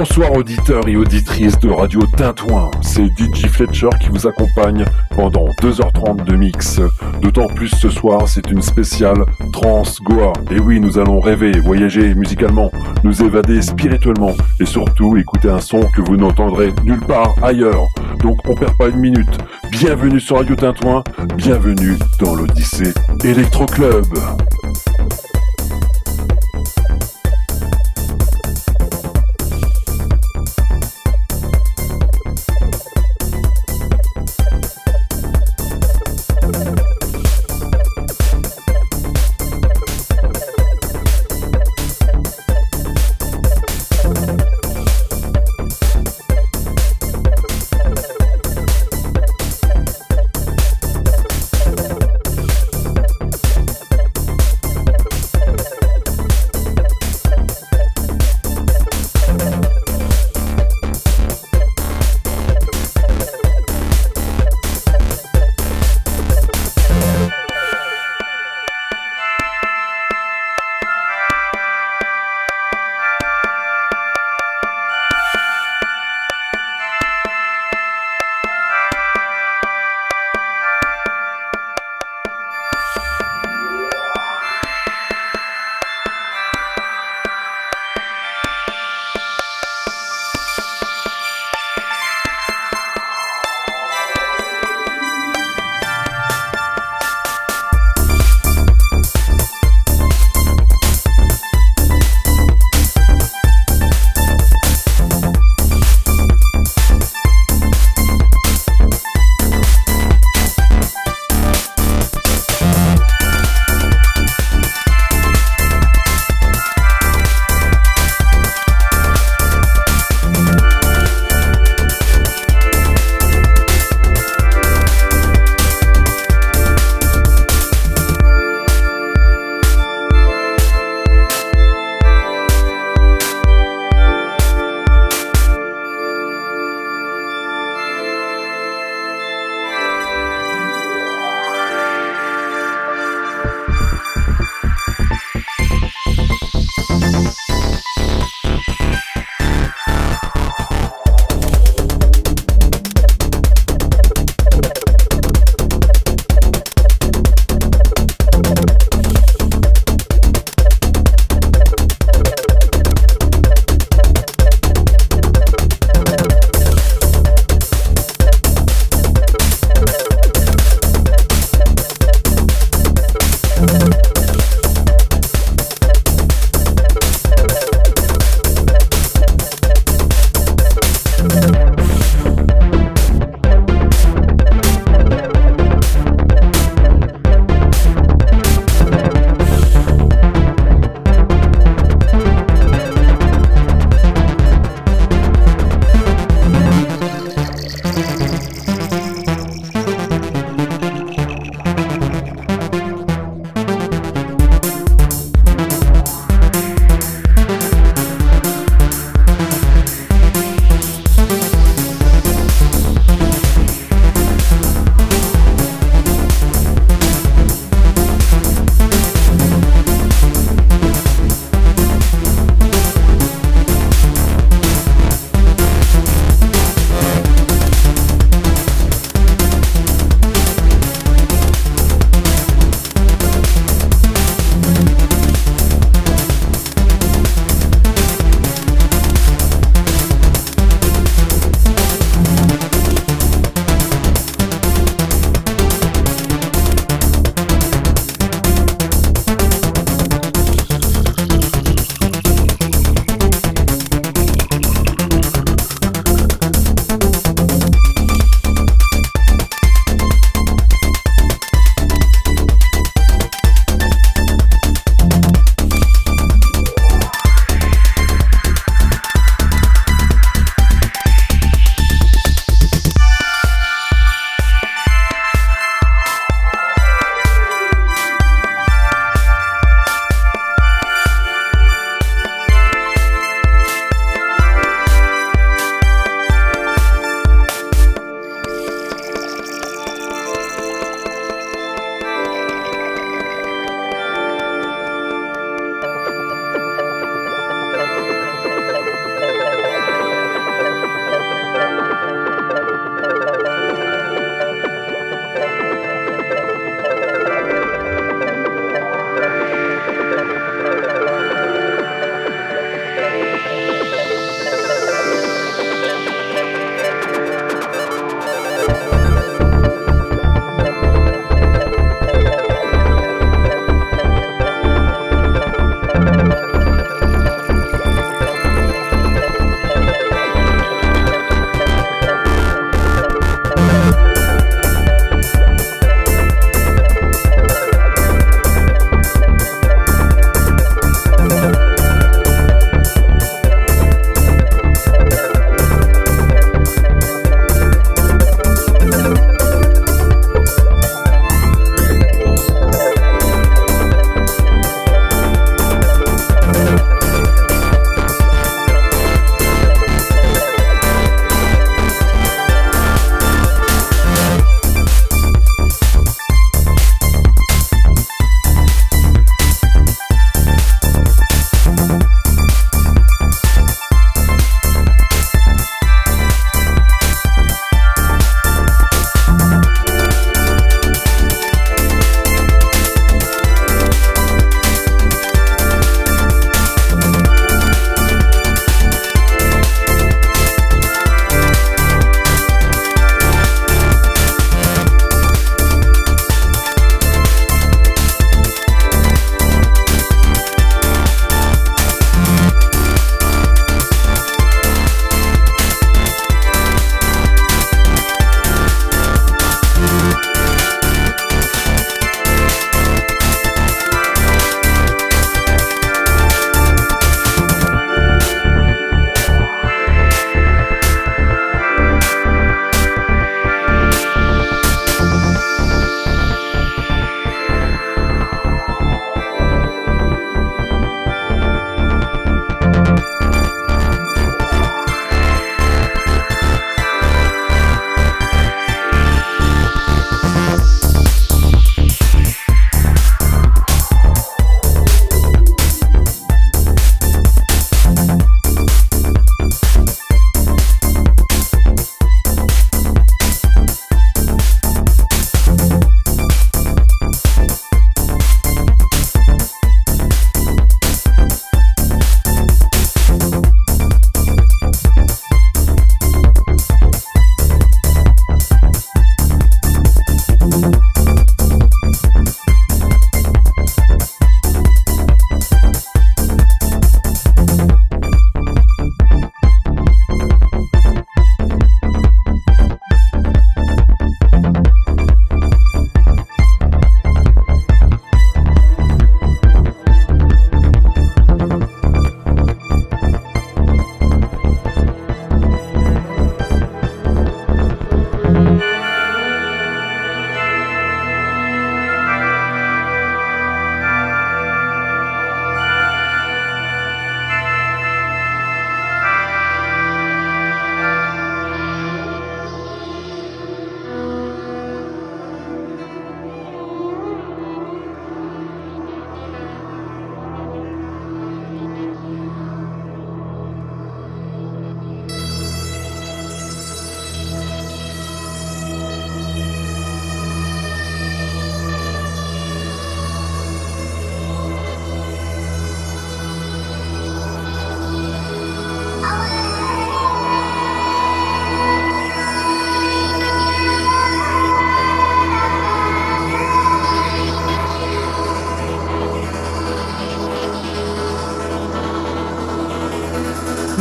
Bonsoir 0.00 0.32
auditeurs 0.32 0.88
et 0.88 0.96
auditrices 0.96 1.58
de 1.58 1.68
Radio 1.68 2.00
Tintouin, 2.16 2.70
c'est 2.80 3.04
DJ 3.18 3.48
Fletcher 3.48 3.90
qui 4.00 4.08
vous 4.08 4.26
accompagne 4.26 4.86
pendant 5.14 5.44
2h30 5.60 6.24
de 6.24 6.36
mix. 6.36 6.80
D'autant 7.20 7.48
plus 7.48 7.68
ce 7.68 7.90
soir, 7.90 8.26
c'est 8.26 8.50
une 8.50 8.62
spéciale 8.62 9.26
Trans 9.52 9.82
Goa. 10.02 10.32
Et 10.50 10.58
oui, 10.58 10.80
nous 10.80 10.98
allons 10.98 11.20
rêver, 11.20 11.52
voyager 11.66 12.14
musicalement, 12.14 12.70
nous 13.04 13.22
évader 13.22 13.60
spirituellement 13.60 14.32
et 14.58 14.64
surtout 14.64 15.18
écouter 15.18 15.50
un 15.50 15.60
son 15.60 15.82
que 15.94 16.00
vous 16.00 16.16
n'entendrez 16.16 16.72
nulle 16.82 17.00
part 17.00 17.34
ailleurs. 17.42 17.84
Donc 18.20 18.38
on 18.48 18.54
perd 18.54 18.78
pas 18.78 18.88
une 18.88 19.00
minute. 19.00 19.36
Bienvenue 19.70 20.18
sur 20.18 20.38
Radio 20.38 20.56
Tintouin, 20.56 21.04
bienvenue 21.36 21.98
dans 22.18 22.34
l'Odyssée 22.34 22.94
Electro 23.22 23.66
Club. 23.66 24.06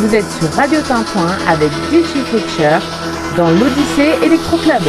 Vous 0.10 0.16
êtes 0.16 0.32
sur 0.32 0.52
Radio 0.54 0.82
Tintouin 0.82 1.38
avec 1.48 1.70
DJ 1.92 2.24
Fletcher 2.32 2.80
dans 3.38 3.52
l'Odyssée 3.52 4.16
Electro 4.24 4.58
Club. 4.58 4.82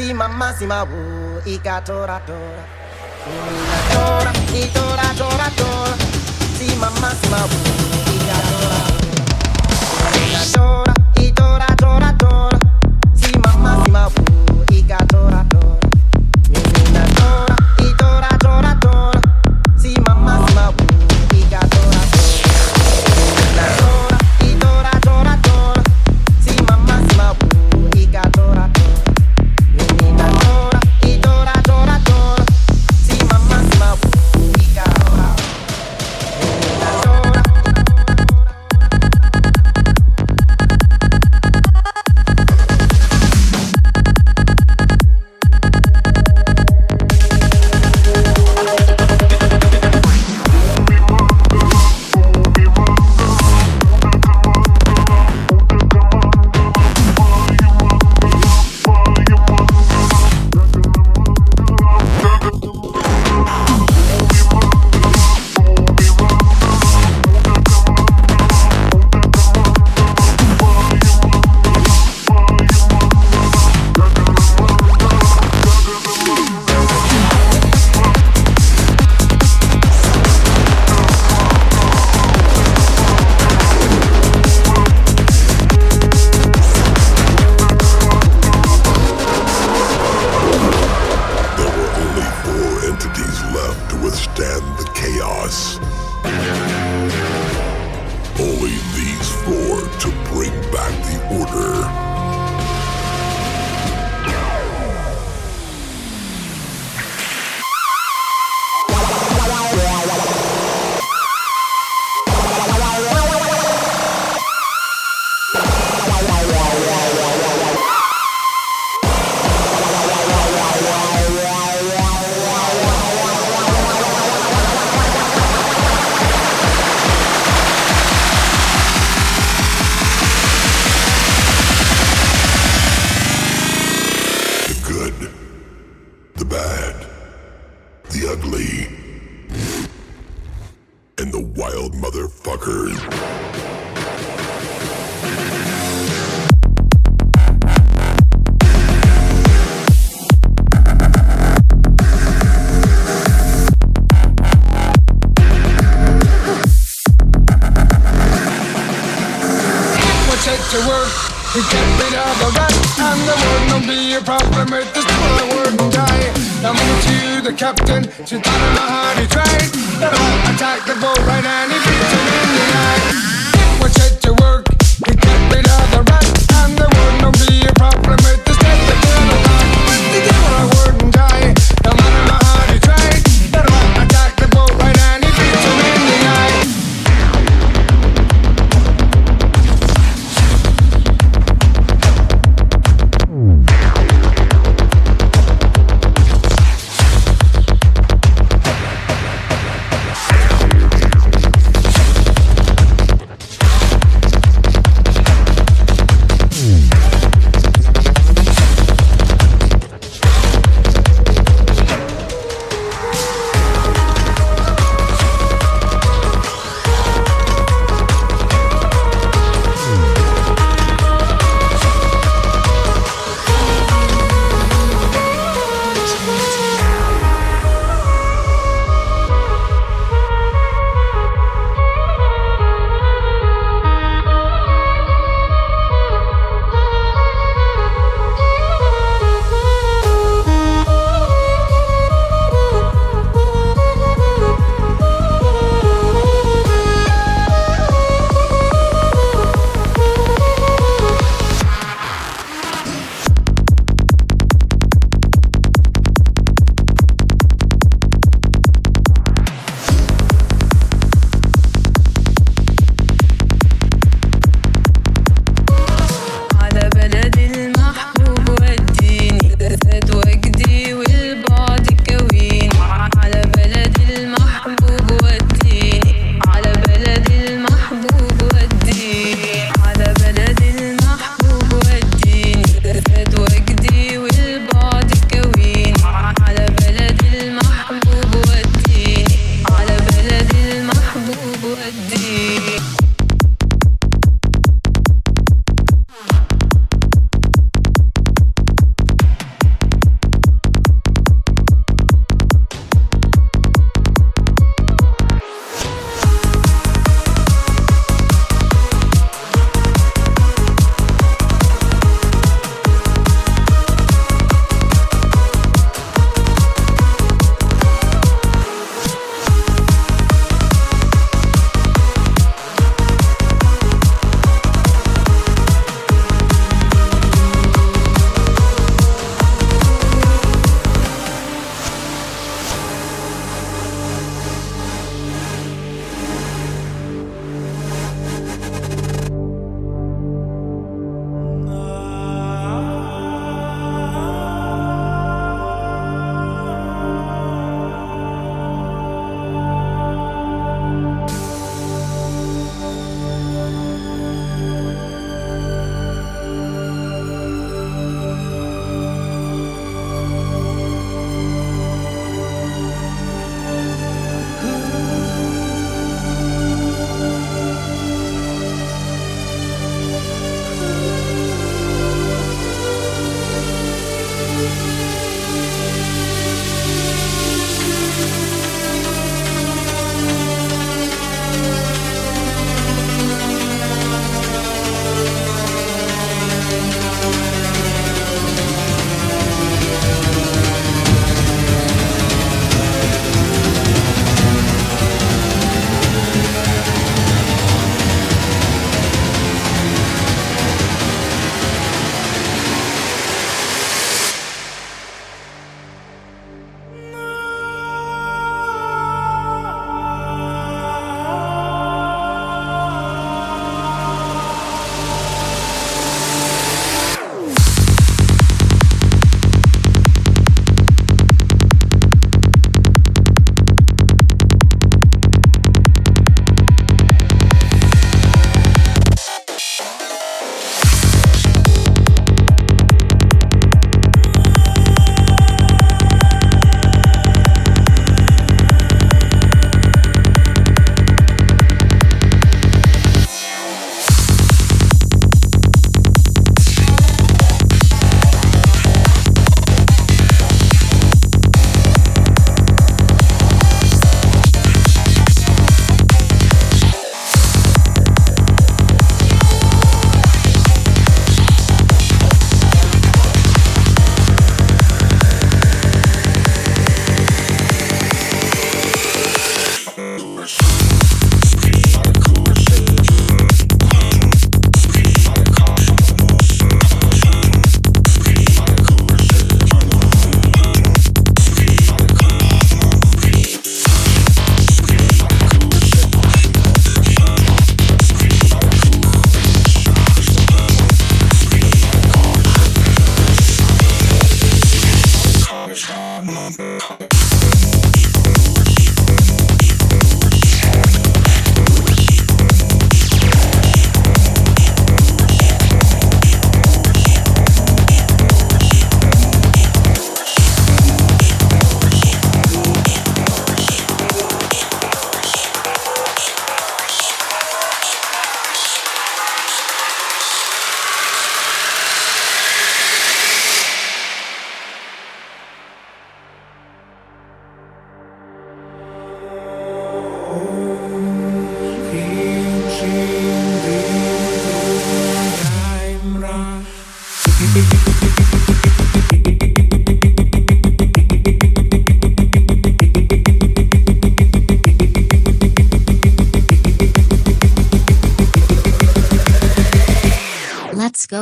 massima 0.00 0.28
massima 0.28 0.82
uh, 0.84 1.46
ika 1.46 1.80
tora 1.82 2.20
tora. 2.26 2.64
Ina 3.28 3.80
tora 3.92 4.32
tora 4.72 5.14
tora 5.18 5.50
tora. 5.56 5.96
Sima 6.56 6.90
massima 7.00 7.36
uh, 7.36 8.14
ika 8.16 8.36
tora 8.48 8.80
tora. 8.88 9.20
Tora. 10.54 10.89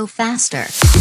Faster. 0.09 0.98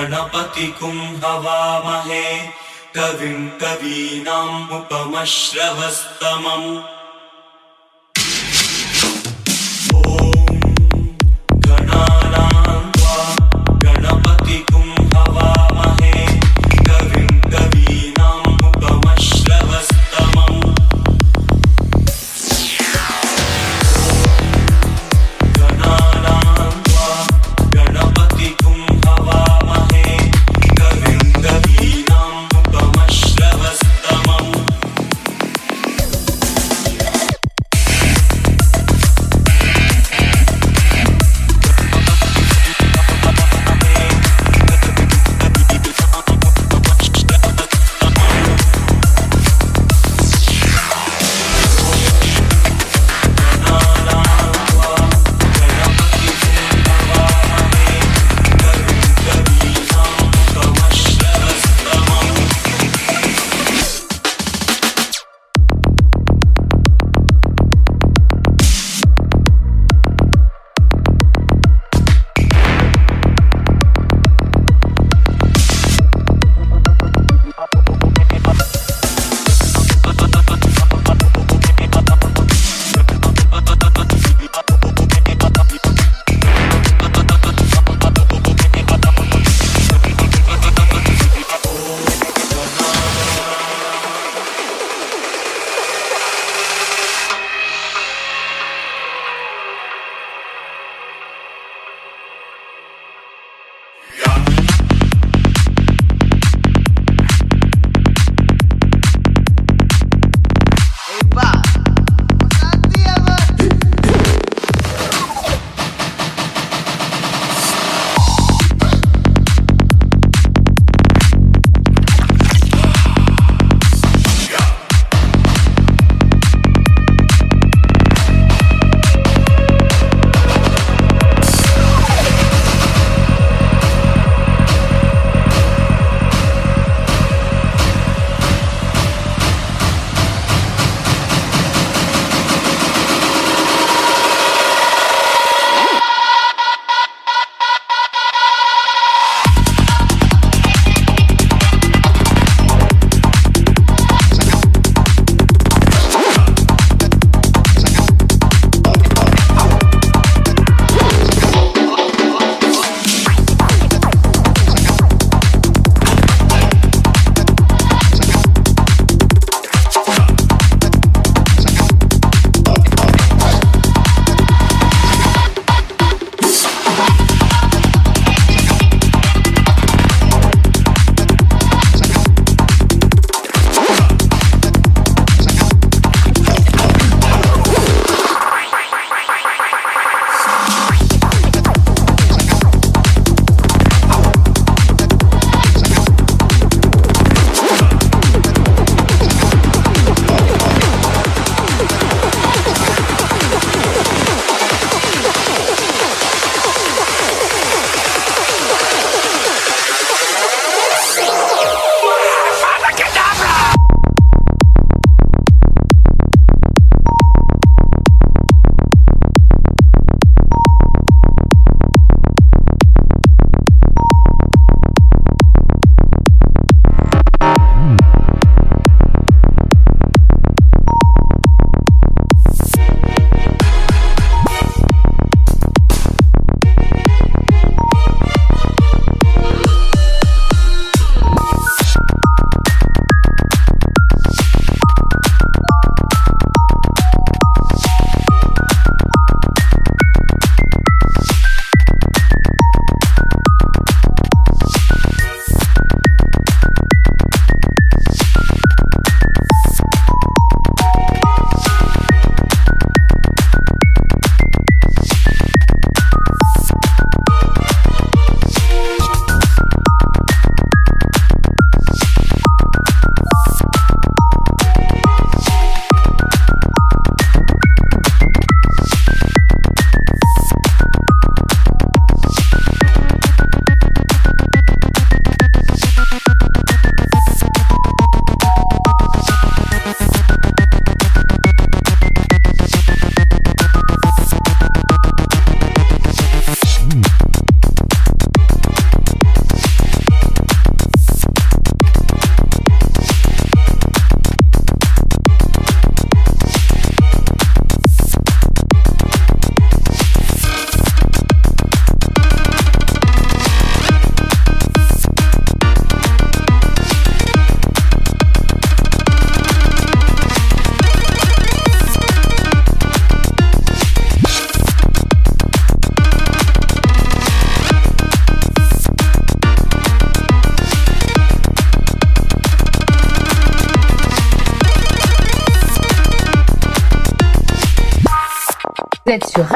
गणपतिकुम् 0.00 1.00
हवामहे 1.22 2.26
कविम् 2.96 3.48
कवीनाम् 3.60 4.70
उपमश्रवस्तमम् 4.76 6.68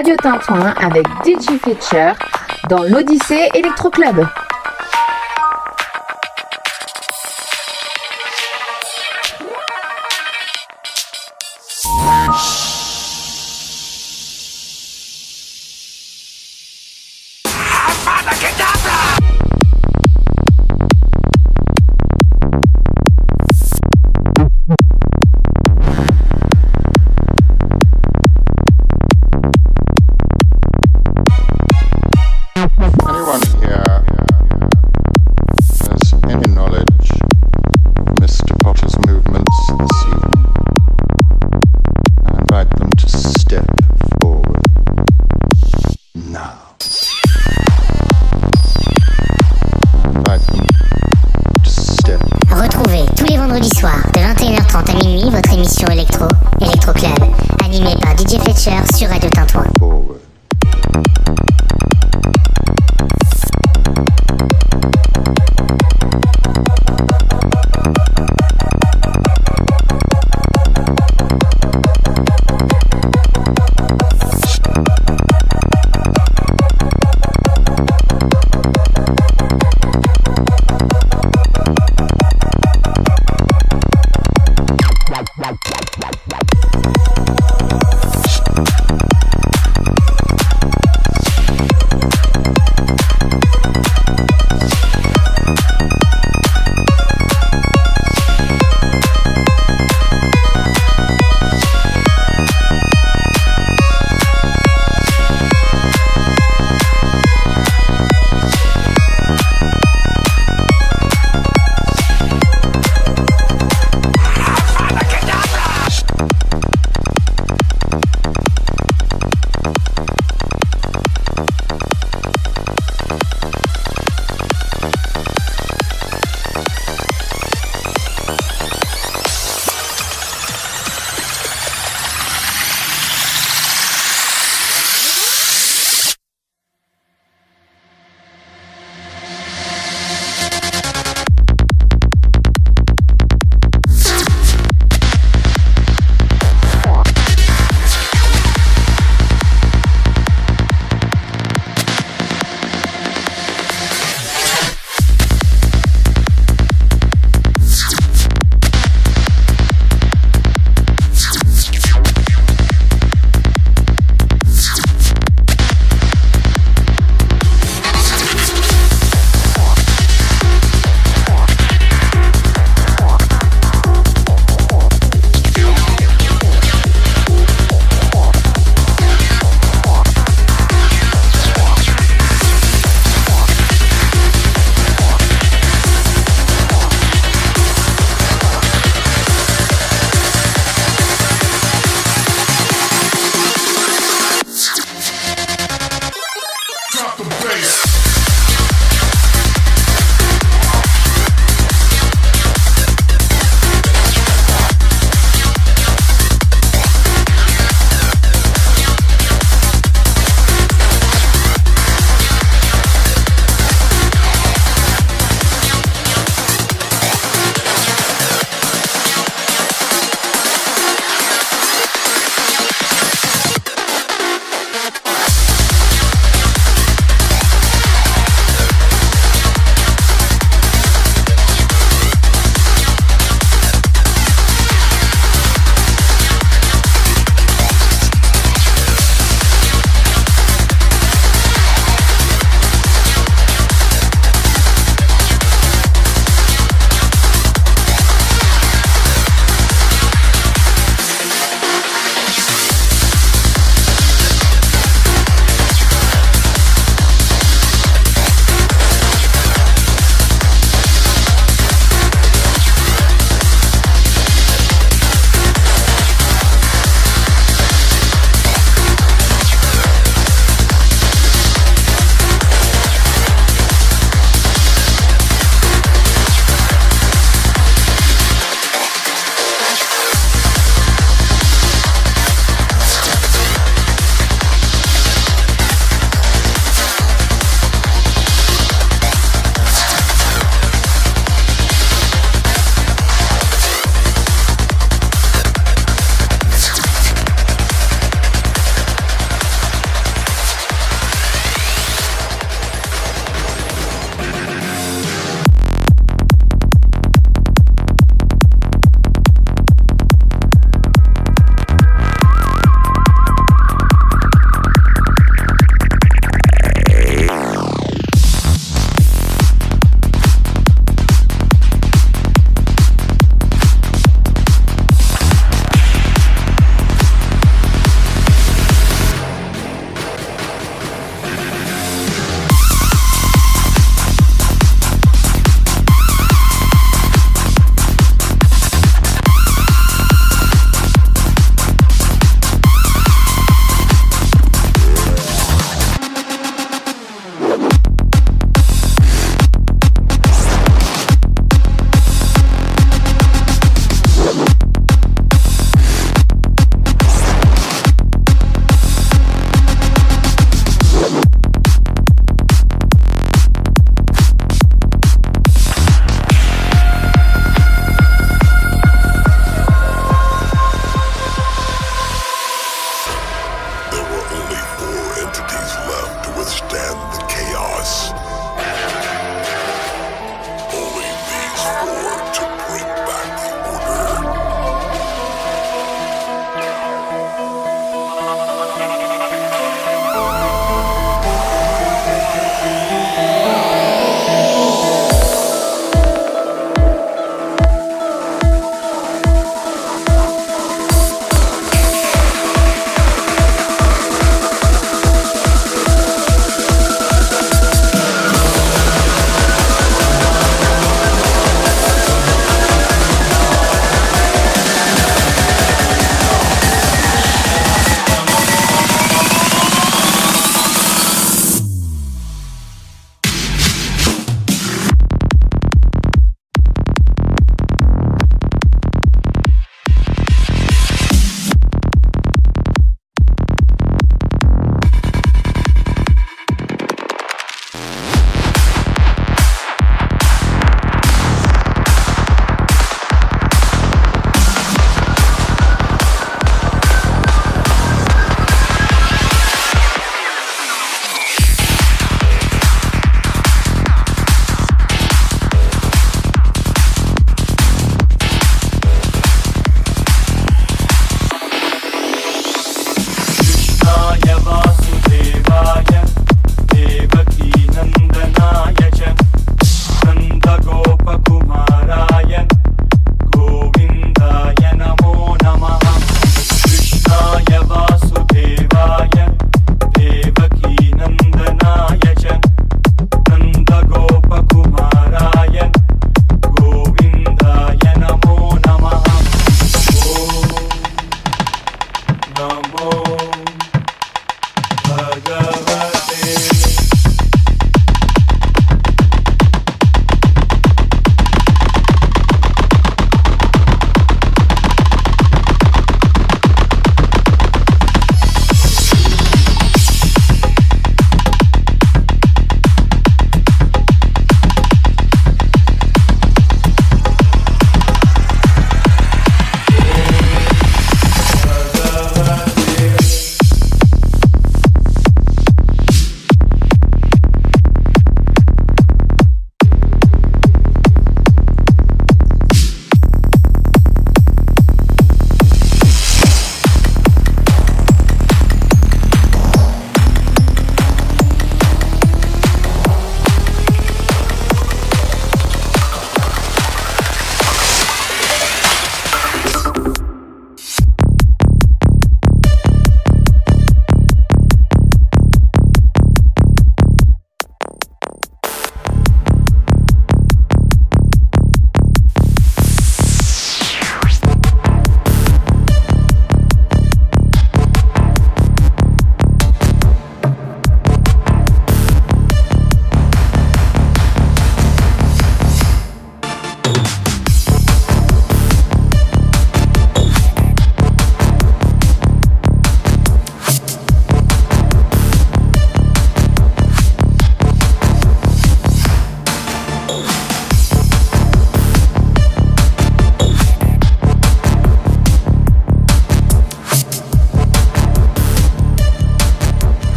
Radio 0.00 0.16
Tintouin 0.16 0.74
avec 0.80 1.06
DJ 1.26 1.58
Fletcher 1.60 2.12
dans 2.70 2.84
l'Odyssée 2.84 3.50
Electro 3.52 3.90
Club. 3.90 4.26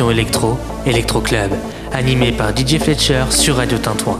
Électro, 0.00 0.56
Electro 0.86 1.20
Club, 1.20 1.50
animée 1.92 2.32
par 2.32 2.56
DJ 2.56 2.78
Fletcher 2.78 3.24
sur 3.30 3.56
Radio 3.56 3.76
Tintouin. 3.78 4.18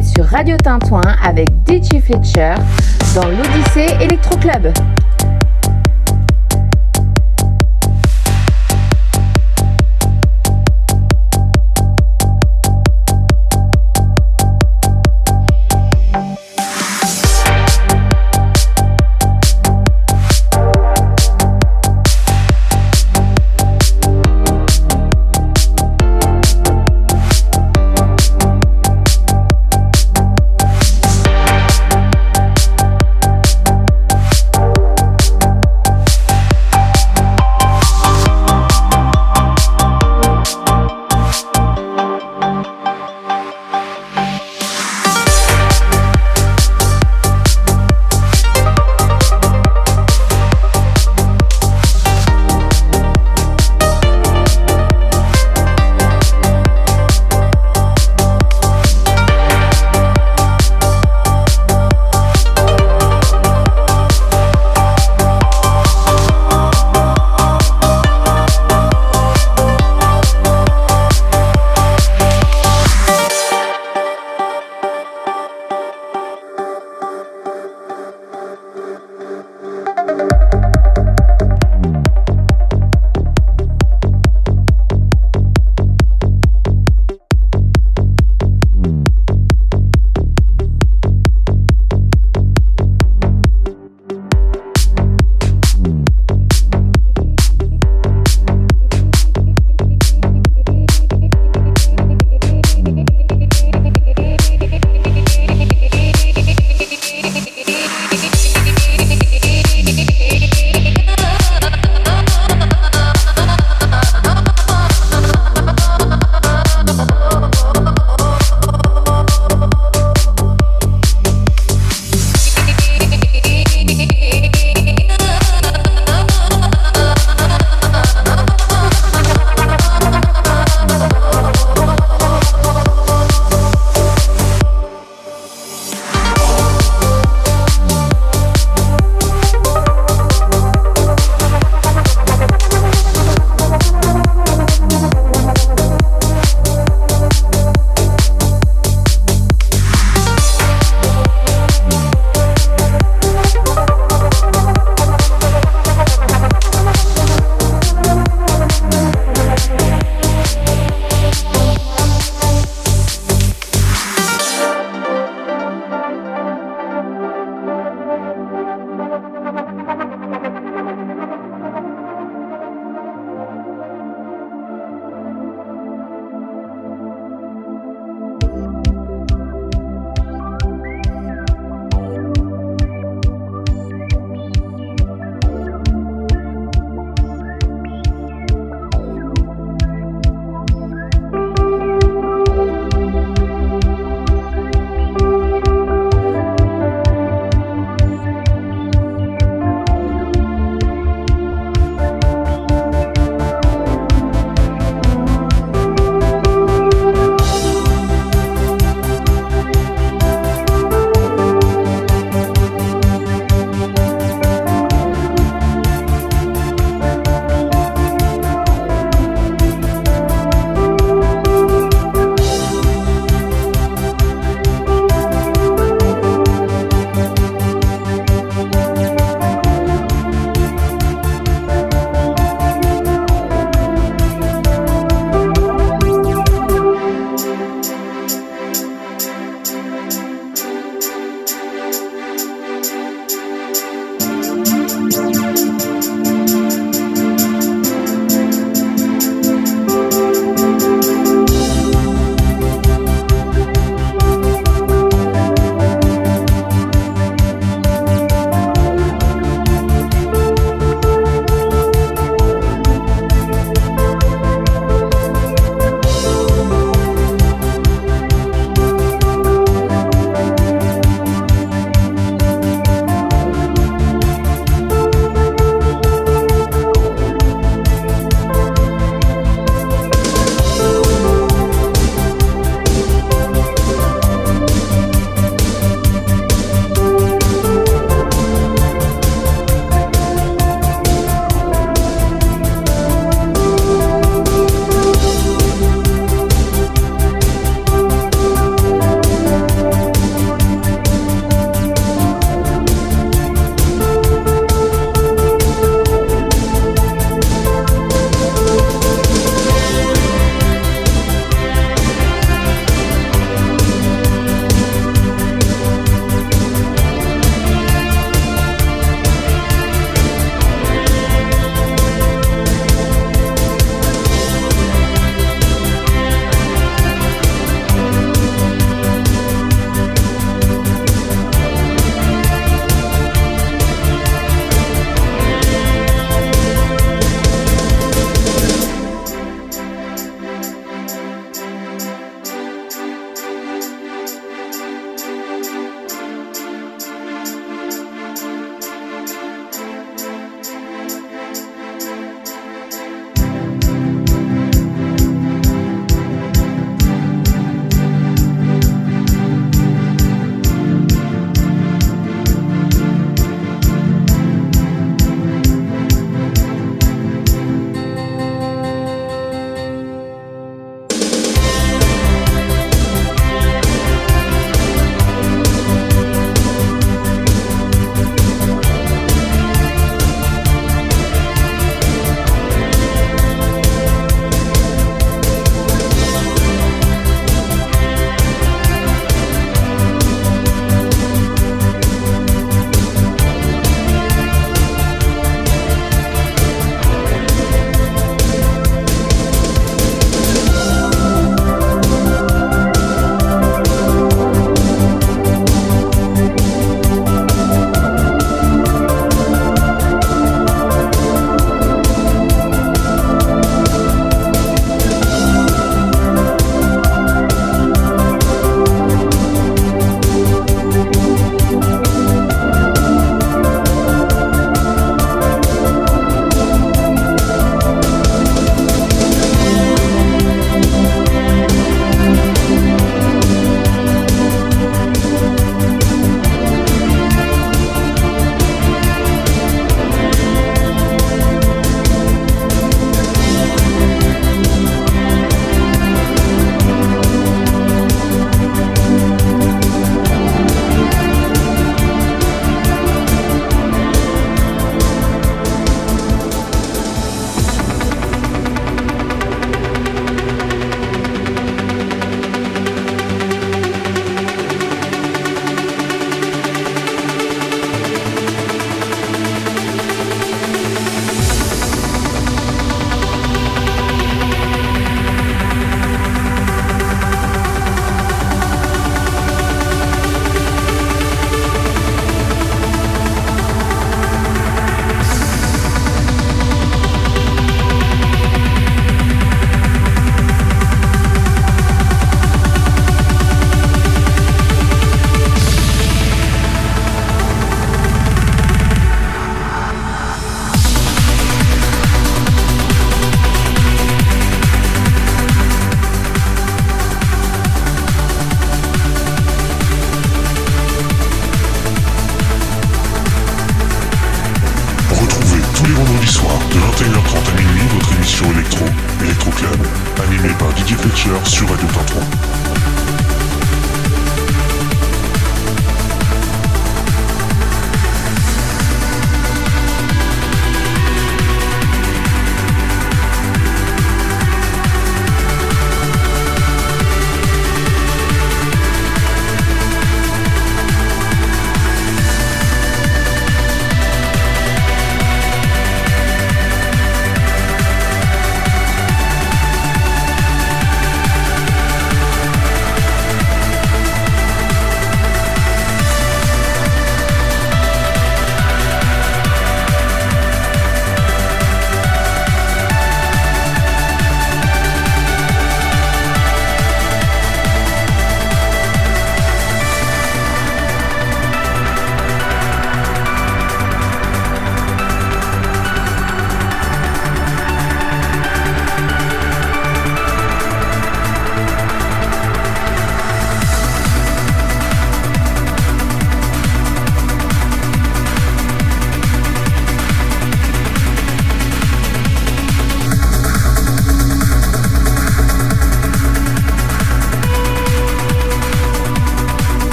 Sur 0.00 0.24
Radio 0.24 0.56
Tintouin 0.56 1.02
avec 1.22 1.48
DJ 1.68 2.00
Fletcher 2.00 2.54
dans 3.14 3.28
l'Odyssée 3.28 3.94
Electro 4.00 4.38
Club. 4.38 4.72